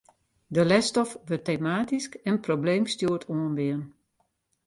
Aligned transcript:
De 0.55 0.63
lesstof 0.65 1.19
wurdt 1.27 1.43
tematysk 1.49 2.11
en 2.29 2.37
probleemstjoerd 2.47 3.25
oanbean. 3.31 3.83